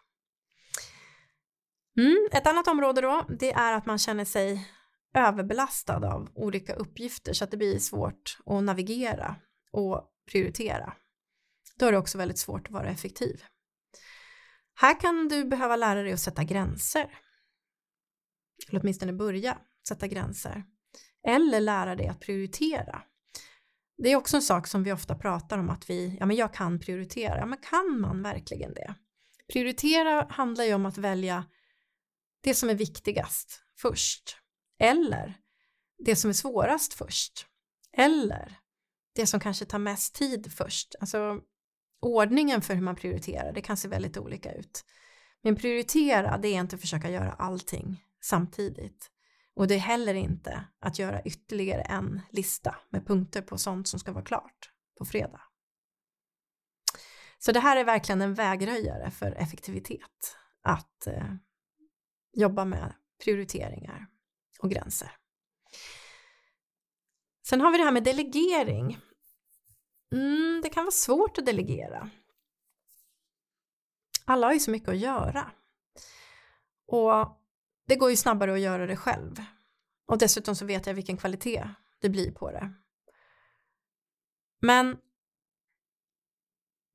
[1.98, 4.68] Mm, ett annat område då, det är att man känner sig
[5.14, 9.36] överbelastad av olika uppgifter så att det blir svårt att navigera
[9.72, 10.92] och prioritera.
[11.76, 13.44] Då är det också väldigt svårt att vara effektiv.
[14.74, 17.18] Här kan du behöva lära dig att sätta gränser.
[18.68, 20.64] Eller åtminstone börja sätta gränser.
[21.26, 23.02] Eller lära dig att prioritera.
[24.02, 26.54] Det är också en sak som vi ofta pratar om att vi, ja men jag
[26.54, 27.46] kan prioritera.
[27.46, 28.94] Men kan man verkligen det?
[29.52, 31.44] Prioritera handlar ju om att välja
[32.40, 34.36] det som är viktigast först.
[34.78, 35.34] Eller
[35.98, 37.46] det som är svårast först.
[37.92, 38.58] Eller
[39.14, 40.94] det som kanske tar mest tid först.
[41.00, 41.40] Alltså
[42.00, 44.84] ordningen för hur man prioriterar, det kan se väldigt olika ut.
[45.42, 49.10] Men prioritera, det är inte att försöka göra allting samtidigt.
[49.60, 54.00] Och det är heller inte att göra ytterligare en lista med punkter på sånt som
[54.00, 55.40] ska vara klart på fredag.
[57.38, 61.34] Så det här är verkligen en vägröjare för effektivitet, att eh,
[62.32, 62.94] jobba med
[63.24, 64.06] prioriteringar
[64.58, 65.12] och gränser.
[67.46, 68.98] Sen har vi det här med delegering.
[70.12, 72.10] Mm, det kan vara svårt att delegera.
[74.24, 75.50] Alla har ju så mycket att göra.
[76.86, 77.39] Och
[77.90, 79.36] det går ju snabbare att göra det själv.
[80.06, 81.68] Och dessutom så vet jag vilken kvalitet
[82.00, 82.72] det blir på det.
[84.60, 84.96] Men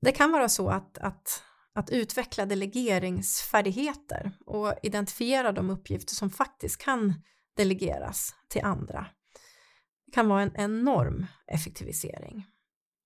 [0.01, 6.77] det kan vara så att, att, att utveckla delegeringsfärdigheter och identifiera de uppgifter som faktiskt
[6.77, 7.13] kan
[7.55, 9.07] delegeras till andra.
[10.05, 12.47] Det kan vara en enorm effektivisering.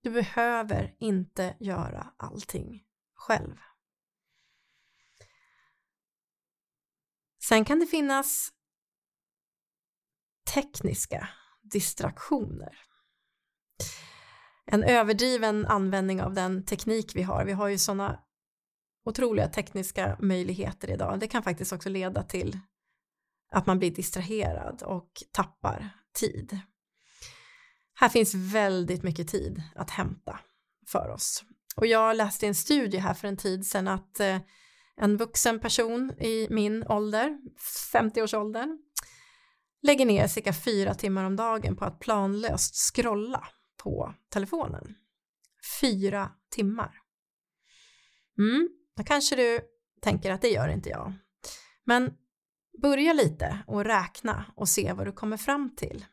[0.02, 2.82] Du behöver inte göra allting
[3.14, 3.56] själv.
[7.50, 8.52] Sen kan det finnas
[10.54, 11.28] tekniska
[11.62, 12.78] distraktioner.
[14.66, 17.44] En överdriven användning av den teknik vi har.
[17.44, 18.20] Vi har ju sådana
[19.04, 21.20] otroliga tekniska möjligheter idag.
[21.20, 22.58] Det kan faktiskt också leda till
[23.52, 26.58] att man blir distraherad och tappar tid.
[27.94, 30.40] Här finns väldigt mycket tid att hämta
[30.86, 31.44] för oss.
[31.76, 34.38] Och jag läste en studie här för en tid sedan att eh,
[35.00, 37.38] en vuxen person i min ålder,
[37.92, 38.78] 50-årsåldern,
[39.82, 43.48] lägger ner cirka fyra timmar om dagen på att planlöst scrolla
[43.82, 44.94] på telefonen.
[45.80, 46.94] Fyra timmar.
[48.38, 49.60] Mm, då kanske du
[50.00, 51.12] tänker att det gör inte jag.
[51.84, 52.14] Men
[52.82, 56.04] börja lite och räkna och se vad du kommer fram till.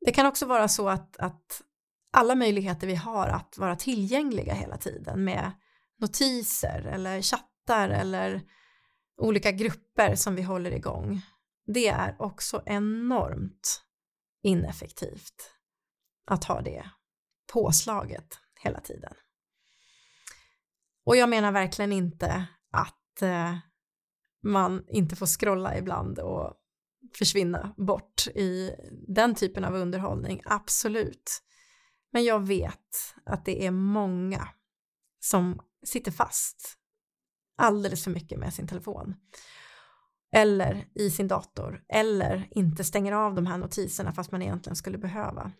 [0.00, 1.62] Det kan också vara så att, att
[2.12, 5.52] alla möjligheter vi har att vara tillgängliga hela tiden med
[6.00, 8.42] notiser eller chattar eller
[9.16, 11.22] olika grupper som vi håller igång.
[11.66, 13.82] Det är också enormt
[14.42, 15.52] ineffektivt
[16.26, 16.90] att ha det
[17.52, 19.12] påslaget hela tiden.
[21.04, 23.56] Och jag menar verkligen inte att eh,
[24.42, 26.54] man inte får scrolla ibland och
[27.18, 28.74] försvinna bort i
[29.08, 31.42] den typen av underhållning, absolut.
[32.12, 34.48] Men jag vet att det är många
[35.20, 36.78] som sitter fast
[37.58, 39.14] alldeles för mycket med sin telefon
[40.32, 44.98] eller i sin dator eller inte stänger av de här notiserna fast man egentligen skulle
[44.98, 45.52] behöva.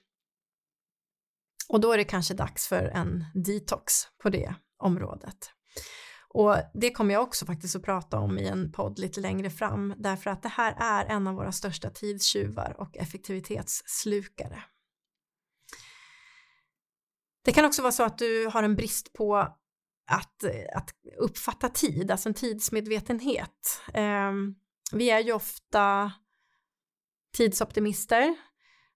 [1.68, 5.50] Och då är det kanske dags för en detox på det området.
[6.28, 9.94] Och det kommer jag också faktiskt att prata om i en podd lite längre fram
[9.96, 14.62] därför att det här är en av våra största tidstjuvar och effektivitetsslukare.
[17.44, 19.56] Det kan också vara så att du har en brist på
[20.06, 20.44] att,
[20.74, 23.80] att uppfatta tid, alltså en tidsmedvetenhet.
[23.94, 24.32] Eh,
[24.92, 26.12] vi är ju ofta
[27.36, 28.36] tidsoptimister.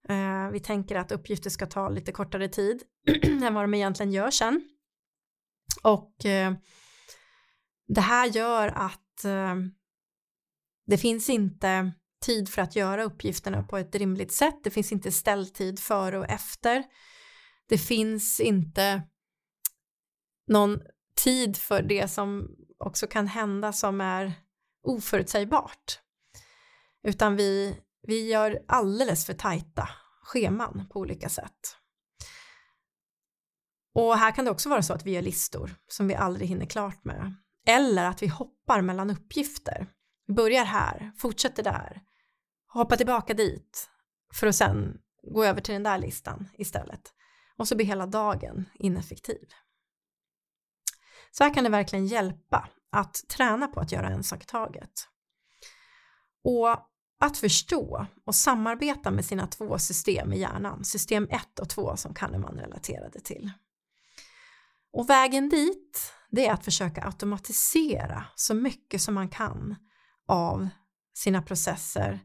[0.08, 2.82] Eh, vi tänker att uppgifter ska ta lite kortare tid
[3.42, 4.68] än vad de egentligen gör sen.
[5.82, 6.54] Och eh,
[7.88, 9.56] det här gör att eh,
[10.86, 11.92] Det finns inte
[12.26, 14.61] tid för att göra uppgifterna på ett rimligt sätt.
[14.64, 16.84] Det finns inte ställtid före och efter.
[17.68, 19.02] Det finns inte
[20.46, 20.80] någon
[21.24, 24.32] tid för det som också kan hända som är
[24.82, 26.00] oförutsägbart.
[27.02, 29.88] Utan vi, vi gör alldeles för tajta
[30.22, 31.76] scheman på olika sätt.
[33.94, 36.66] Och här kan det också vara så att vi gör listor som vi aldrig hinner
[36.66, 37.34] klart med.
[37.66, 39.86] Eller att vi hoppar mellan uppgifter.
[40.26, 42.02] Vi börjar här, fortsätter där,
[42.66, 43.90] hoppar tillbaka dit
[44.34, 47.14] för att sen gå över till den där listan istället.
[47.56, 49.48] Och så blir hela dagen ineffektiv.
[51.30, 55.08] Så här kan det verkligen hjälpa att träna på att göra en sak i taget.
[56.44, 56.86] Och
[57.20, 62.14] att förstå och samarbeta med sina två system i hjärnan, system 1 och 2 som
[62.14, 63.50] Kahneman relaterade till.
[64.92, 69.76] Och vägen dit, det är att försöka automatisera så mycket som man kan
[70.28, 70.68] av
[71.14, 72.20] sina processer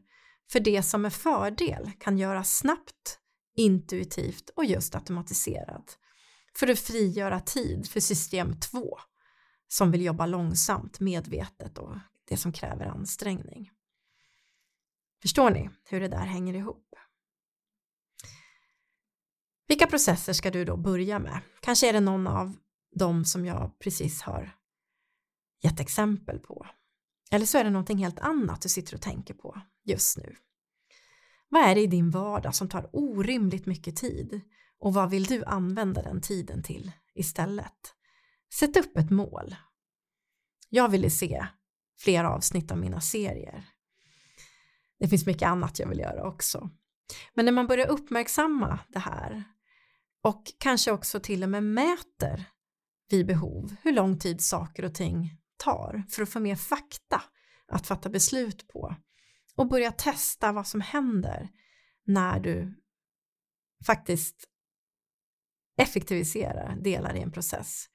[0.52, 3.18] för det som med fördel kan göras snabbt,
[3.56, 5.98] intuitivt och just automatiserat
[6.58, 8.98] för att frigöra tid för system 2
[9.68, 11.98] som vill jobba långsamt, medvetet och
[12.28, 13.70] det som kräver ansträngning.
[15.22, 16.94] Förstår ni hur det där hänger ihop?
[19.68, 21.40] Vilka processer ska du då börja med?
[21.60, 22.56] Kanske är det någon av
[22.94, 24.56] dem som jag precis har
[25.62, 26.66] gett exempel på.
[27.30, 30.36] Eller så är det någonting helt annat du sitter och tänker på just nu.
[31.48, 34.40] Vad är det i din vardag som tar orimligt mycket tid
[34.80, 37.94] och vad vill du använda den tiden till istället?
[38.54, 39.56] Sätt upp ett mål.
[40.68, 41.46] Jag ville se
[41.98, 43.68] fler avsnitt av mina serier.
[44.98, 46.70] Det finns mycket annat jag vill göra också.
[47.34, 49.44] Men när man börjar uppmärksamma det här
[50.22, 52.44] och kanske också till och med mäter
[53.10, 57.22] vid behov hur lång tid saker och ting tar för att få mer fakta
[57.68, 58.96] att fatta beslut på
[59.56, 61.48] och börja testa vad som händer
[62.04, 62.82] när du
[63.86, 64.48] faktiskt
[65.76, 67.88] effektiviserar delar i en process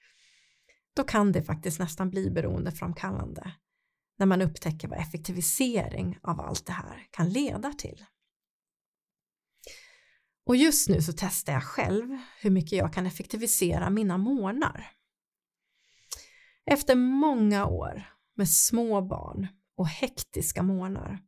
[0.94, 3.52] då kan det faktiskt nästan bli beroendeframkallande
[4.18, 8.06] när man upptäcker vad effektivisering av allt det här kan leda till.
[10.46, 14.92] Och just nu så testar jag själv hur mycket jag kan effektivisera mina månader.
[16.66, 18.04] Efter många år
[18.36, 21.20] med små barn och hektiska månader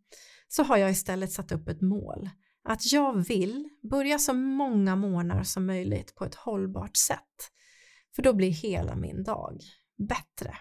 [0.47, 2.29] så har jag istället satt upp ett mål
[2.63, 7.51] att jag vill börja så många månader som möjligt på ett hållbart sätt
[8.15, 9.61] för då blir hela min dag
[10.09, 10.57] bättre.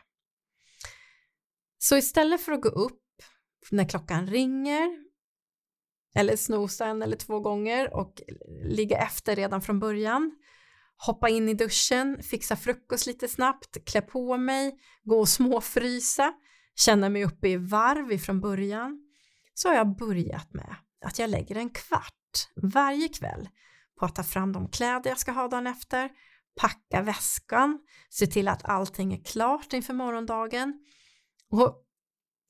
[1.79, 3.03] Så istället för att gå upp
[3.71, 5.05] när klockan ringer
[6.15, 8.23] eller snosa en eller två gånger och
[8.65, 10.33] ligga efter redan från början
[11.07, 16.33] hoppa in i duschen, fixa frukost lite snabbt, klä på mig, gå och småfrysa,
[16.77, 19.09] känna mig uppe i varv ifrån början
[19.55, 23.49] så har jag börjat med att jag lägger en kvart varje kväll
[23.99, 26.11] på att ta fram de kläder jag ska ha dagen efter,
[26.61, 27.79] packa väskan,
[28.11, 30.81] se till att allting är klart inför morgondagen
[31.51, 31.85] och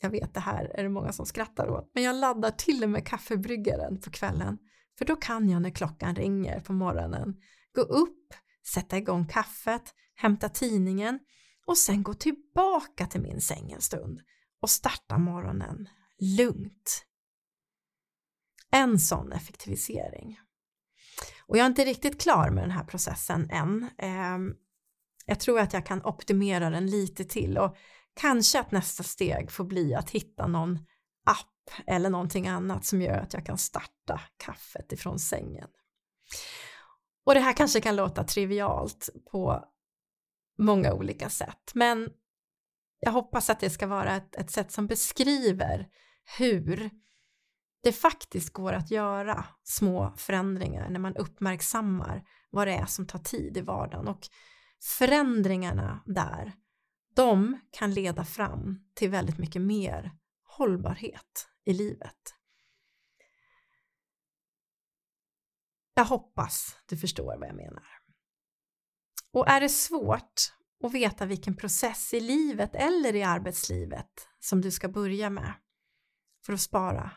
[0.00, 2.90] jag vet det här är det många som skrattar åt men jag laddar till och
[2.90, 4.58] med kaffebryggaren på kvällen
[4.98, 7.36] för då kan jag när klockan ringer på morgonen
[7.74, 8.34] gå upp,
[8.74, 11.18] sätta igång kaffet, hämta tidningen
[11.66, 14.20] och sen gå tillbaka till min säng en stund
[14.60, 15.88] och starta morgonen
[16.38, 17.06] lugnt.
[18.72, 20.38] En sån effektivisering.
[21.46, 23.88] Och jag är inte riktigt klar med den här processen än.
[23.98, 24.54] Ehm,
[25.26, 27.76] jag tror att jag kan optimera den lite till och
[28.14, 30.78] kanske att nästa steg får bli att hitta någon
[31.26, 35.68] app eller någonting annat som gör att jag kan starta kaffet ifrån sängen.
[37.24, 39.64] Och det här kanske kan låta trivialt på
[40.58, 42.08] många olika sätt, men
[43.00, 45.88] jag hoppas att det ska vara ett, ett sätt som beskriver
[46.38, 46.90] hur
[47.82, 53.18] det faktiskt går att göra små förändringar när man uppmärksammar vad det är som tar
[53.18, 54.28] tid i vardagen och
[54.98, 56.52] förändringarna där,
[57.14, 60.12] de kan leda fram till väldigt mycket mer
[60.44, 62.34] hållbarhet i livet.
[65.94, 67.86] Jag hoppas du förstår vad jag menar.
[69.32, 70.52] Och är det svårt
[70.84, 75.54] att veta vilken process i livet eller i arbetslivet som du ska börja med
[76.46, 77.10] för att spara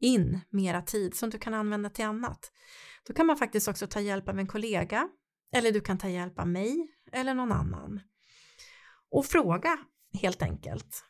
[0.00, 2.52] in mera tid som du kan använda till annat.
[3.06, 5.08] Då kan man faktiskt också ta hjälp av en kollega
[5.52, 8.00] eller du kan ta hjälp av mig eller någon annan.
[9.10, 9.78] Och fråga
[10.22, 11.04] helt enkelt.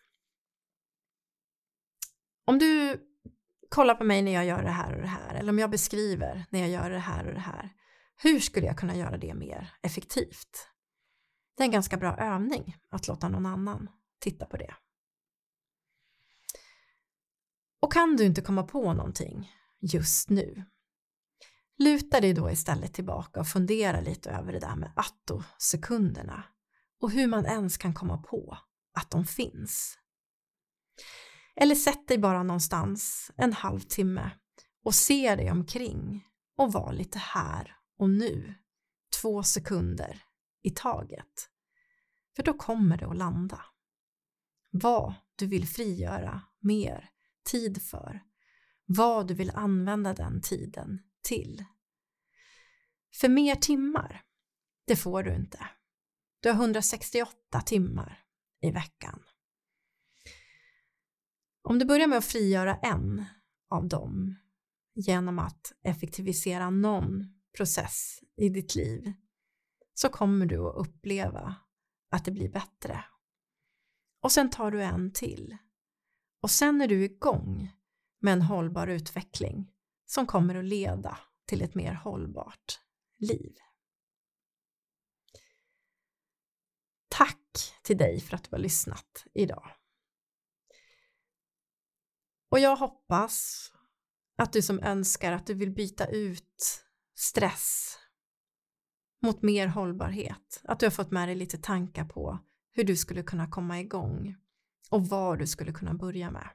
[2.44, 3.00] Om du
[3.68, 6.44] kollar på mig när jag gör det här och det här eller om jag beskriver
[6.50, 7.70] när jag gör det här och det här.
[8.16, 10.68] Hur skulle jag kunna göra det mer effektivt?
[11.56, 13.88] Det är en ganska bra övning att låta någon annan
[14.20, 14.74] titta på det.
[17.84, 20.64] Och kan du inte komma på någonting just nu,
[21.78, 26.44] luta dig då istället tillbaka och fundera lite över det där med attosekunderna
[27.00, 28.58] och hur man ens kan komma på
[28.94, 29.98] att de finns.
[31.56, 34.30] Eller sätt dig bara någonstans en halvtimme
[34.84, 36.26] och se dig omkring
[36.56, 38.54] och var lite här och nu,
[39.20, 40.22] två sekunder
[40.62, 41.50] i taget.
[42.36, 43.60] För då kommer det att landa.
[44.70, 47.10] Vad du vill frigöra mer
[47.44, 48.22] tid för,
[48.86, 51.64] vad du vill använda den tiden till.
[53.20, 54.24] För mer timmar,
[54.86, 55.68] det får du inte.
[56.40, 58.24] Du har 168 timmar
[58.60, 59.22] i veckan.
[61.62, 63.24] Om du börjar med att frigöra en
[63.70, 64.36] av dem
[64.94, 67.24] genom att effektivisera någon
[67.56, 69.12] process i ditt liv
[69.94, 71.54] så kommer du att uppleva
[72.10, 73.04] att det blir bättre.
[74.22, 75.56] Och sen tar du en till.
[76.44, 77.72] Och sen är du igång
[78.20, 79.72] med en hållbar utveckling
[80.06, 82.80] som kommer att leda till ett mer hållbart
[83.18, 83.54] liv.
[87.08, 89.70] Tack till dig för att du har lyssnat idag.
[92.50, 93.70] Och jag hoppas
[94.36, 96.84] att du som önskar att du vill byta ut
[97.14, 97.98] stress
[99.22, 102.38] mot mer hållbarhet, att du har fått med dig lite tankar på
[102.72, 104.43] hur du skulle kunna komma igång
[104.90, 106.48] och vad du skulle kunna börja med.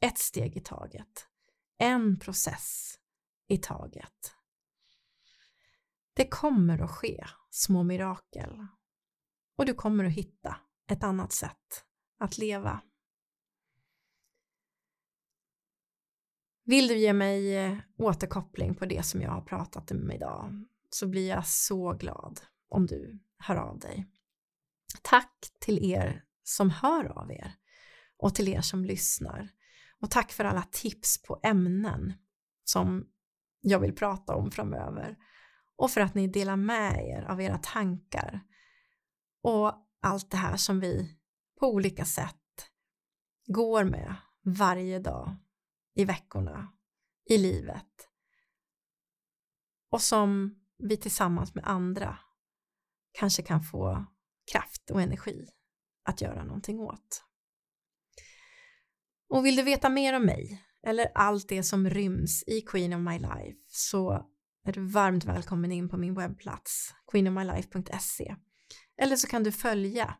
[0.00, 1.28] Ett steg i taget,
[1.78, 2.98] en process
[3.48, 4.34] i taget.
[6.14, 8.66] Det kommer att ske små mirakel
[9.56, 10.56] och du kommer att hitta
[10.90, 11.84] ett annat sätt
[12.18, 12.80] att leva.
[16.64, 21.06] Vill du ge mig eh, återkoppling på det som jag har pratat om idag så
[21.06, 24.06] blir jag så glad om du hör av dig.
[25.02, 27.54] Tack till er som hör av er.
[28.16, 29.48] Och till er som lyssnar.
[30.00, 32.12] Och tack för alla tips på ämnen
[32.64, 33.06] som
[33.60, 35.16] jag vill prata om framöver.
[35.76, 38.40] Och för att ni delar med er av era tankar.
[39.42, 41.18] Och allt det här som vi
[41.60, 42.70] på olika sätt
[43.46, 45.36] går med varje dag
[45.94, 46.72] i veckorna,
[47.30, 48.08] i livet.
[49.90, 52.18] Och som vi tillsammans med andra
[53.12, 54.06] kanske kan få
[54.52, 55.48] kraft och energi
[56.04, 57.24] att göra någonting åt.
[59.28, 63.00] Och vill du veta mer om mig eller allt det som ryms i Queen of
[63.00, 64.26] My Life så
[64.66, 68.36] är du varmt välkommen in på min webbplats queenofmylife.se
[68.96, 70.14] eller så kan du följa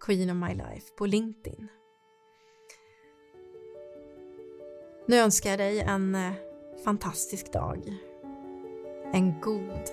[0.00, 1.68] Queen of My Life på LinkedIn.
[5.08, 6.32] Nu önskar jag dig en eh,
[6.84, 7.96] fantastisk dag.
[9.12, 9.90] En god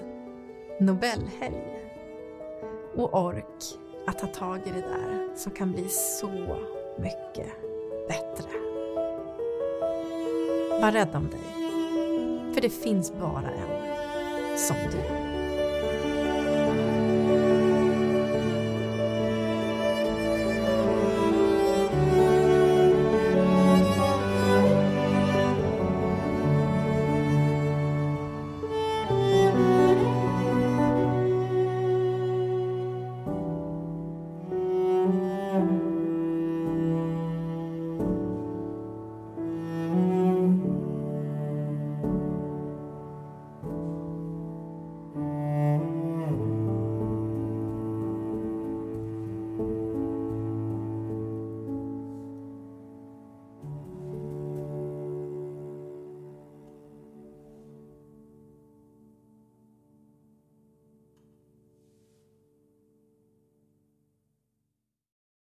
[0.80, 1.92] Nobelhelg.
[2.96, 6.58] Och ork att ta tag i det där som kan bli så
[6.98, 7.48] mycket
[8.08, 8.50] bättre.
[10.82, 11.40] Var rädd om dig.
[12.54, 15.23] För det finns bara en som du.